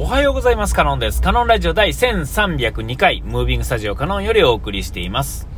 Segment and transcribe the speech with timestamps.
[0.00, 0.76] おはようございます。
[0.76, 1.20] カノンです。
[1.20, 5.48] カノンラジオ第1302回、ムービングスタジオカノンよりお送りしています。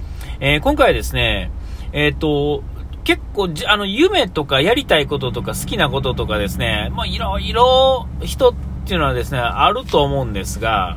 [0.40, 1.50] えー、今回はですね、
[1.92, 2.62] えっ、ー、と、
[3.04, 8.54] 結構じ、あの、夢とかやりたいこととか好きなこととかですね、まあ、いろいろ人っ
[8.86, 10.96] ていうのはですね、あると思うんですが、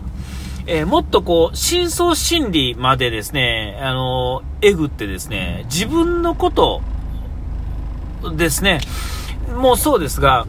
[0.66, 6.82] えー、もっとこう、深層心理までですね、あの、えぐってですね、自分のこと
[8.38, 8.80] ですね、
[9.54, 10.48] もうそうですが、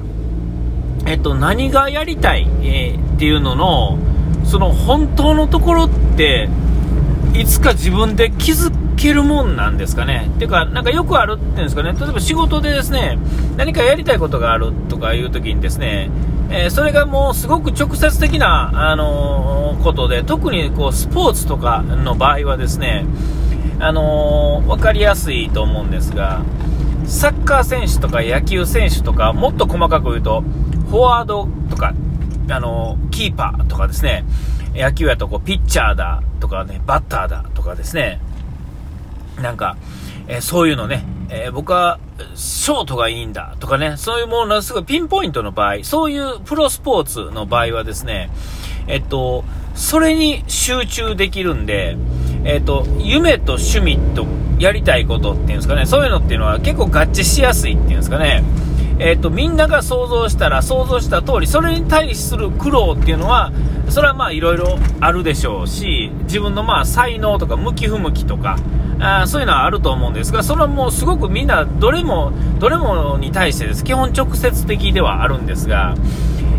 [1.07, 3.99] えっと、何がやりたい、えー、っていうのの、
[4.45, 6.49] その本当のところって、
[7.35, 10.31] いつか自分で気づけるもんなんですかね？
[10.37, 13.19] っていうか、なんかよくあるっていうんですかね、例えば仕事でですね、
[13.57, 16.11] 何かやりたいことがあるとかいう時にですね、
[16.51, 23.05] えー、それがもうすごく直接的な、あのー、ことで、特にこうスポーツとかの場合はですね、
[23.81, 26.43] あのー、分かりやすいと思うんですが、
[27.05, 30.45] サッカー選手とか野球選手とか、もっと細かく言うと、
[30.89, 31.93] フォワードとか、
[32.51, 34.25] あの、キーパーとかですね、
[34.75, 38.21] 野球やとこう、ピッチャーだとかね、バッターだとかですね、
[39.41, 39.77] なんか、
[40.27, 41.99] えー、そういうのね、えー、僕は
[42.35, 48.31] ショートがいいんだとかね、そういうものがすごいピンポイントの場合、そういうプロスポーツの場合はですね、
[48.87, 51.97] えっと、それに集中できるんで、
[52.45, 54.27] えっと、夢と趣味と
[54.59, 58.45] やりたいことっていうんですかね、そういうのっていうのは結構合致しやすいっていうんですかね、
[58.99, 63.53] えっと、みんなが想像したら想像した通り、それに対する苦労っていうのは、
[63.89, 68.57] それはまあいろいろあるでしょうし、自分のまあ才能とか向き不向きとか、
[69.01, 73.85] あそういうのはあると思うんですが、それはもうすごくみんな、どれも、どれもに対してです。
[73.85, 75.97] 基本直接的ではあるんですが、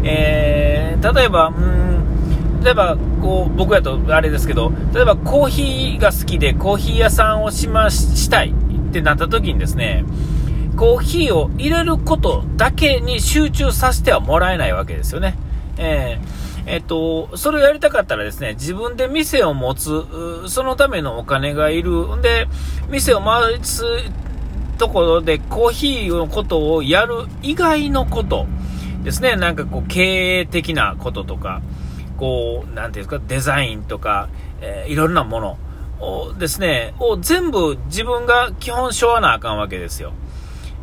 [0.04, 10.04] えー、例えば、うん、例えば、こう、僕やとあれですけど、例えばコーヒーが好きでコーヒー屋さんをしま、したいってなった時にですね、
[10.76, 15.36] コーヒーを入れることだけに集中させてはもらえないわけですよね。
[15.78, 20.04] えーえっと、それをやりたかったらですね、自分で店を持つ、
[20.48, 22.16] そのためのお金がいる。
[22.16, 22.48] んで、
[22.90, 23.84] 店を回す
[24.80, 28.48] ところでコーヒーのことをやる以外のこと
[29.04, 31.62] ですね、なんかこう、経営的なこととか、
[32.18, 34.30] こう、なんていうんですか、デザインとか、
[34.62, 35.58] えー、いろんなもの
[36.00, 40.14] をですね、を全部自分が基本しょわなあかんわけですよ。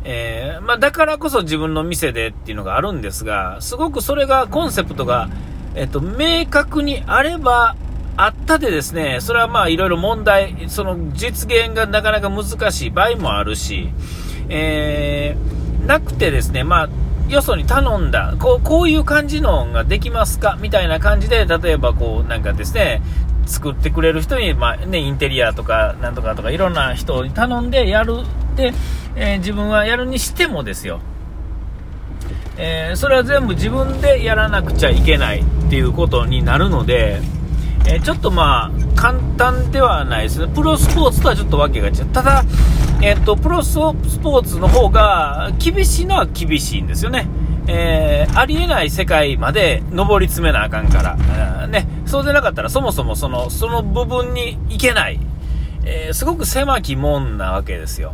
[0.05, 5.29] えー、まあ、だからこそ自分の店でっていうのがあるんですが、すごくそれがコンセプトが
[5.75, 7.75] えっと、明確にあれば、
[8.15, 13.89] あったでですね、それはまあいろいろ問題、その実現がなかなか難しい場合もあるし、
[14.49, 16.89] えー、なくてですね、まあ、
[17.31, 23.01] よそに頼んだ、こうこういう感じのができますかみたいな感じで、例えばこう、なんかですね、
[23.45, 28.17] 作ってくれる人に、まあね、インテリアとか、なんとかとか、いろんな人に頼んでやる。
[28.55, 28.73] で、
[29.15, 30.99] えー、自分はやるにしてもですよ。
[32.57, 37.19] えー、それは全部自分でやらなくちゃいけないっていうことになるので、
[37.85, 40.53] えー、ちょっとまあ、簡単ではないですね。
[40.53, 42.05] プロスポーツとはちょっとわけが違う。
[42.07, 42.43] ただ、
[43.01, 47.27] えっ、と、プロスポーツの方が厳しいのは厳しいんですよね。
[47.67, 55.19] えー、ありえない世界まで上り詰めなあかんから、ね、そうでなかったらそもそもその、その部分に行けない。
[55.85, 58.13] えー、すごく狭きもんなわけですよ。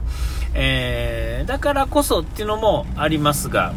[0.53, 3.73] えー、だからこそっていうのもありますが、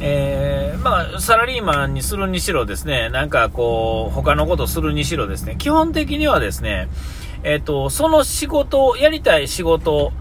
[0.00, 6.88] えー、まあ、サラリーマンにするにしろですね、なんかこう、他のことするにしろですね、基本的にはですね、
[7.42, 10.12] えっ、と、その仕事を、やりたい仕事、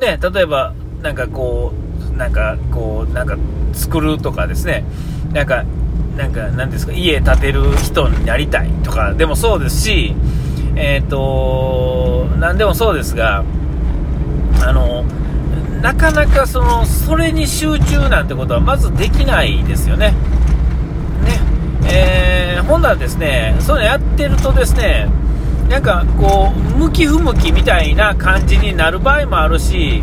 [0.00, 1.85] ね、例えば、なんかこう、
[2.16, 3.36] なんかこう、なんか
[3.72, 4.84] 作るとかですね、
[5.32, 5.64] なんか、
[6.16, 10.14] なんか、なんですか、家建てる人になりたいとかでもそうですし、
[10.76, 13.44] えっ、ー、と、なんでもそうですが、
[14.62, 15.04] あの、
[15.82, 20.14] なかなかそのそれに集中なんてことはまずできないですよね。
[21.22, 21.40] ね。
[21.88, 25.08] えー、ほんならですね、そういうのやってるとですね、
[25.68, 30.02] なんかこう、向き不向きみたいな感じになる場合もあるし、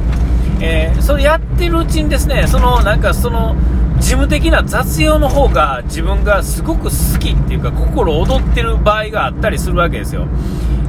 [0.65, 3.55] えー、それやってるうちにですね、そのなんかその、
[3.99, 10.27] 事務的な雑用の方が自分がすごく好きっていうか心躍ってる場合があったりするわけですよ。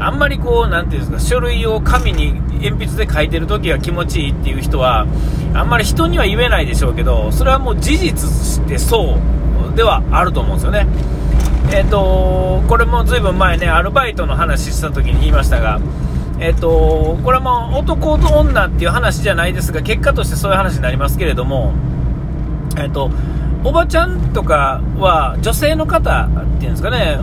[0.00, 5.06] あんまりこう、なんていうんですか、書類を紙に鉛筆で書いてる時が気持ちいいっていう人は、
[5.54, 9.18] あんまり人には言えないでしょうけど、それはもう事実してそ
[9.72, 10.86] うではあると思うんですよね。
[11.72, 15.80] えっ、ー、と、これもずいぶん前ね、アルバイトの話した時に言いましたが、
[16.40, 21.72] えっ、と、これはもう男と女っていう話じゃないですが、結果としてそういう話になりますけれども、
[22.76, 23.10] えっ、と、
[23.64, 27.18] おばちゃんとかは女性の方っていうんですかね、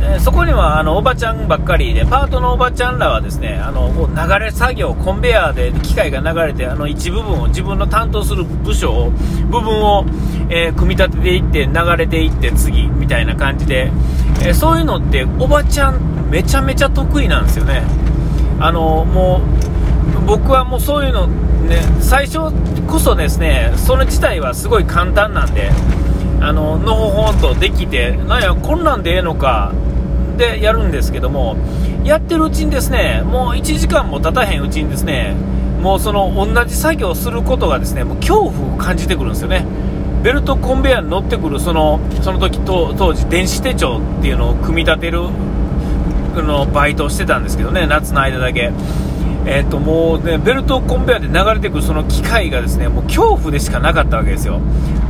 [0.00, 10.06] えー、そこにはあのおばちゃんばっかりで、パートのおばちゃんらはですね、あの流れ作業、コンベヤーで機械が流れて、あの一部分を自分の担当する部署を、部分を、
[10.48, 13.92] えー、組み立てていって、流れていって次みたいな感じで、
[14.40, 17.82] えー、そういうのっておばちゃんめちゃめちゃ得意なんですよね。
[18.62, 19.40] あのも
[20.22, 22.38] う僕はもうそういうのね、最初
[22.86, 25.70] こそですね、それ自体はすごい簡単なんで、
[26.40, 29.72] あののほほんとできて、なんや、こんなんでええのか
[30.36, 31.56] でやるんですけども、
[32.04, 35.34] やってるうちにですね、もう1時間も経たへんうちにですね、
[35.80, 39.64] もうその同じ作業をすることがですね、もう恐怖を感じてくるんですよね。
[40.22, 45.22] ベルトコンベヤーに乗ってくるそのその時当時電子手帳っていうのを組み立てる
[46.40, 48.72] のバイトをしてたんですけどね夏の間だけ。
[49.44, 54.60] えー、ともうねベルトコンベヤーで流れてくるその機械がですねもう恐怖でしかなかったわけですよ。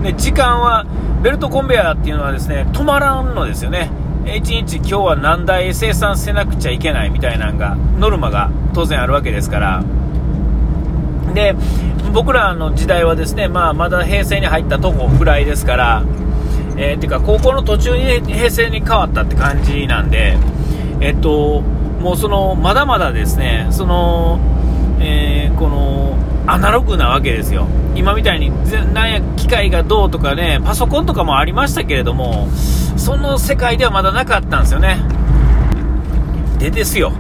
[0.03, 0.87] で時間は
[1.23, 3.91] ベルトコンベヤーっていうのはですね止まらんのですよね。
[4.25, 9.85] 1日今日は何台生産せなくちゃいけないみたいなのがノルマが当然あるわけですから。
[11.35, 11.55] で
[12.13, 16.05] 僕らの時代はですね、まあ、まだ平成に入ったとこぐらいですから、
[16.77, 20.37] えー、てか高校の途中に平成に変わったって感じなんで、
[21.03, 21.61] えっと、
[22.01, 24.39] もうそのまだまだですねその、
[25.01, 26.17] えー、この
[26.47, 27.67] アナログなわけですよ。
[27.97, 28.51] 今みたいに
[28.95, 32.49] なんや機械がどうとかねパソコンとかもありましたけれども
[32.97, 34.99] その世界ではまだなかったんですよね。
[36.59, 37.13] でですよ。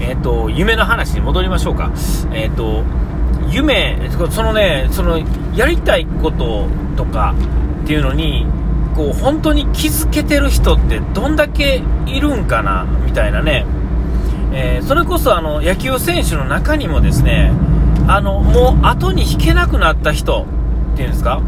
[0.00, 1.92] えっ、ー、と夢の話に戻りましょうか。
[2.32, 2.82] えっ、ー、と
[3.48, 5.20] 夢そのねその
[5.54, 7.34] やりたいこととか
[7.84, 8.46] っていうのに
[8.96, 13.66] こう本当に気づけてる人ってどんだけいるんかなみたいなね。
[14.52, 17.52] えー、それこそあの野球選手の中にもですね
[18.08, 20.44] あのもう後に引けなくなった人
[20.94, 21.40] っていうんですか、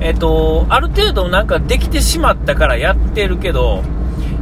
[0.00, 3.82] えーと、ある程度なんかできてしまったからやってるけど、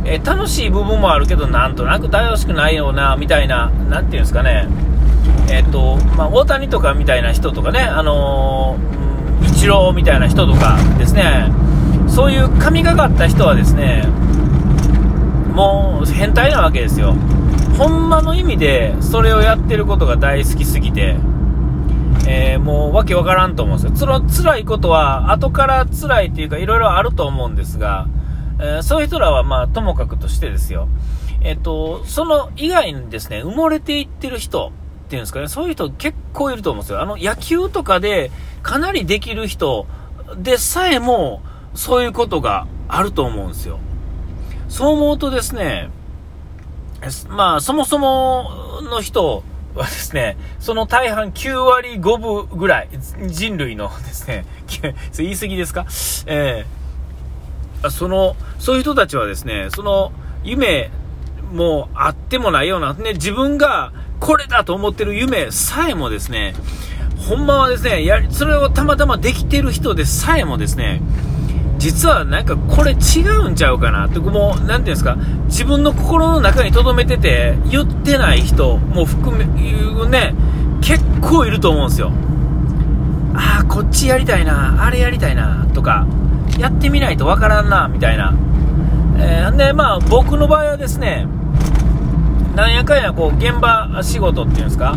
[0.04, 4.66] えー、楽しい部分もあるけどなんとなく楽しくないよなみたいな、なんていうんですかね、
[5.48, 11.52] えーとまあ、大谷とかみたいな人とかね、あのー、イチローみたいな人とかですね、
[12.08, 14.06] そういう神がかった人はですね、
[15.52, 17.14] もう変態なわけですよ。
[17.78, 21.16] ほんまの意味でそれをやってることが大好きすぎて、
[22.26, 23.96] えー、もうわけわからんと思うんですよ。
[23.96, 28.06] つら辛いことは後から辛いっていうかいろいろあると思うんですが、
[28.58, 30.88] えー、そういう人らはまあともかくとしてですよ。
[31.42, 34.72] えっ、ー、と、その以外にですね、埋もれていってる人
[35.06, 37.00] っていうんですかね、そういう人結構いると思うんですよ。
[37.00, 38.30] あの野球とかで
[38.62, 39.86] かなりできる人
[40.38, 41.42] でさえも
[41.76, 43.78] そういうことがあると思うんですよ。
[44.68, 45.90] そう思うとですね、
[47.28, 49.44] まあ、そもそもの人
[49.74, 52.88] はですね、その大半9割5分ぐらい、
[53.28, 54.46] 人類のですね、
[55.18, 55.86] 言い過ぎですか？
[56.26, 60.12] えー、その、そういう人たちはですね、その
[60.42, 60.90] 夢
[61.52, 66.54] もあってもないような、ね、自分がこれだと思ってる夢さえもですね、
[67.28, 71.00] ほんまはですね、やそれをたまたまできてる人でさえもですね、
[71.78, 80.34] 実はなんかこれ違うんちゃうかなって、もう、なていうんですか、自分の心の中に留めてて、言ってない人も含め、ね、
[80.80, 82.12] 結構いると思うんですよ。
[83.34, 86.06] ああ、こっちやりたいな、あれやりたいな、とか、
[86.58, 88.34] やってみないとわからんな、みたいな。
[89.18, 91.26] えー、で、まあ、僕の場合はですね、
[92.54, 94.96] なんやかんや、こう、現場仕事っていうんですか、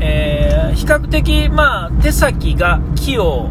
[0.00, 3.50] えー、比較的、まあ、手先が器用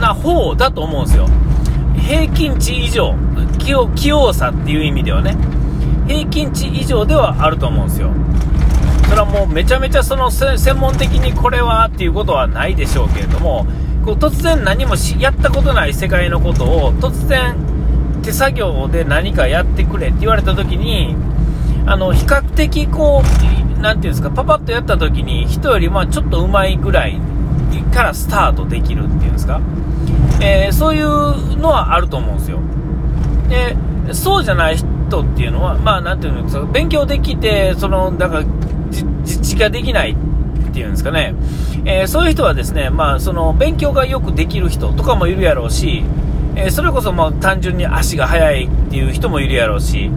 [0.00, 1.28] な方だと思うんですよ。
[2.00, 3.14] 平均値以上
[3.58, 5.36] 器用、器用さっていう意味ではね、
[6.06, 8.10] 平均値以上ではあると思うんですよ。
[9.08, 13.66] それはもうめちゃめちゃその専門的にこれはっていうことはないでしょうけれども、
[14.04, 17.56] こう突然何もやったことない世界のことを突然
[18.22, 21.16] 手作業で何かやってくれって言われた時に、
[21.86, 23.22] あの、比較的こ
[23.76, 27.20] う、なんていうんですか、パパッとやった時に人よりまあちょっと上手いぐらい
[27.94, 29.60] からスタートできるっていうんですか。
[30.40, 32.60] えー、そういうのはあると思うんですよ。
[33.48, 38.44] で、そうじゃない人っていうのは、まあ、なんていうの、勉強できて、その、だから、
[39.24, 41.34] 実地ができないっていうんですかね。
[41.84, 46.04] えー、そういう人はですね、まあ、その、勉強がよくできる人とかもいるやろうし、
[46.54, 50.10] えー、それこそもう単純に足が速いっていう人もいるやろうし、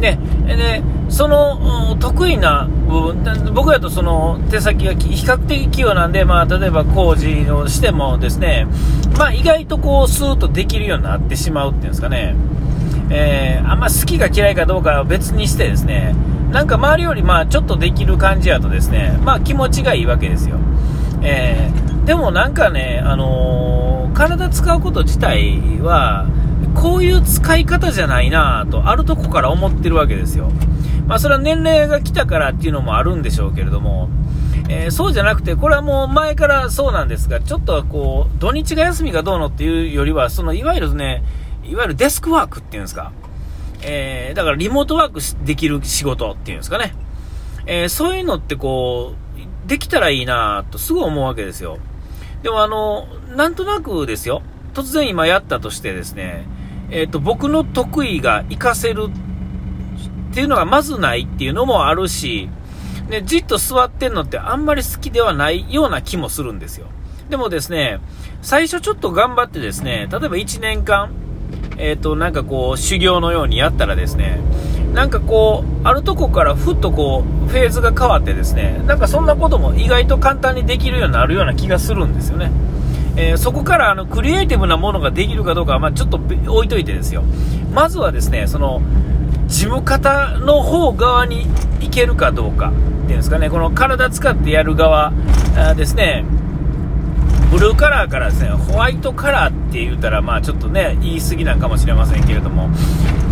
[0.00, 8.66] ね、で、その得意な部分、僕だとその手先が比較的器用なんで、まあ、例えば工事をしてもですね、
[9.18, 12.36] まあ、意外とこうスーッとできるようになってしまうっていうんですかね、
[13.10, 16.14] えー、あんま好きが嫌いかどうかは別にしてですね、
[16.52, 20.56] なんか周りよりまあちょっとできる感じやとですね、まあ気持ちがいいわけですよ。
[21.22, 26.26] えー、でもなんかね、あのー、体使うこと自体は、
[26.74, 30.50] こういう使い方じゃないなと、あるとこから思ってるわけですよ。
[31.08, 34.10] まあ、それは年齢が来たからっていうのもあるんでしょうけれども、
[34.68, 41.24] えー、そうじゃなくて、これはもう前からそうなんですが、ちょっとこう、土日が休みがどうのっていうよりは、その、いわゆるね、
[41.64, 43.12] いわゆるデスクワークっていうんですか。
[43.80, 46.94] えー、だからリモートワークできる仕事っていうんですかね。
[47.66, 51.78] えー、そういうのってこう、できたらいいなとすぐ思うわけですよ。
[52.42, 54.42] でもあの、なんとなくですよ。
[54.74, 56.46] 突然今やったとしてですね、
[56.90, 59.08] えっ、と、僕の得意が活かせる
[60.30, 62.48] っていうのがまずないっていうのもあるし、
[63.08, 66.86] ね、じっと座ってんのってあんまり好きではないような気もするんですよ。
[67.30, 68.00] でもですね、
[68.42, 71.10] 最初ちょっと頑張ってですね、例えば1年間、
[71.78, 74.40] えっ、ー、と、なんかこう、修行のようにやったらですね、
[74.92, 82.50] なんかこう、あるとこからふっとこう、フェーズが変わってですね、なんかそんなことも意外と簡単にできるようになるような気がするんですよね。
[83.16, 87.22] えー、そこからあのクリエイティブなものができるかどうかは、まあ、ちょっと置いといてですよ。
[87.74, 88.80] まずはですね、その、
[89.48, 91.46] 事務方の方側に
[91.80, 95.12] 行けるかどうかっていうんですかね、この体使ってやる側
[95.76, 96.24] ですね、
[97.50, 102.68] ブルーカラーからですね、ホワイトカラーって言ったら、まあちょっとね、言い過ぎなんかもしれませんけれども、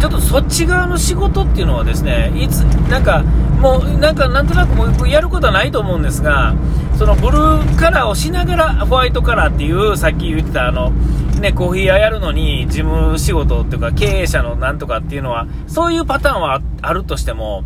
[0.01, 3.23] ちょっとそっち側の仕事っていうのはですね、いつ、なんか、
[3.61, 6.55] もう、なんか、なんとなくもうやることはないと思うんですが、
[6.99, 10.93] そのブルーカラーをしながらホワイトカラーっていう、さっき言ってたあの、
[11.41, 17.65] ね、コーヒー屋やるのに事務仕事っていうか経営者のなんとかっていうのは、そういうパターンはあるとしても、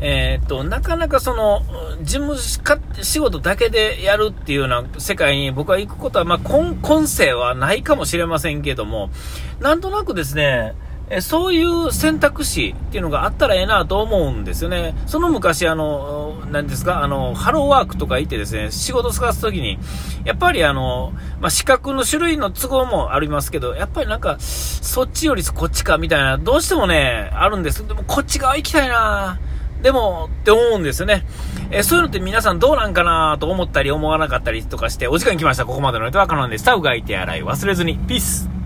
[0.00, 1.62] えー、っと、なかなかその、
[2.02, 9.10] 事務仕事だけでやるっていうような世界に僕は行くことは、まあ、今、今世はないかもしれませんけども、
[9.60, 10.74] なんとなくですね、
[11.10, 14.94] えそういう選択肢っていうのがあったらええなと思うんですよね。
[15.06, 19.78] その昔、あの、何ですか、あの、ハローワークとか行ってですね、仕事探すときに、
[20.24, 27.86] やっぱりあの、まあ、資格の種類の都合もありますけど、やっぱりなんか、そっちよりこっちかみたいな、どうしてもね、あるんです。
[27.86, 29.38] でもこっち側行きたいな
[29.82, 31.24] でも、って思うんですよね。
[31.70, 35.64] えそういうのって皆さんどうなんかなと思ったり思わなかったりとかして、お時間来ました。
[35.64, 36.74] ここまでのネタはカノンでした。
[36.74, 37.96] うがいて洗い忘れずに。
[37.96, 38.57] ピース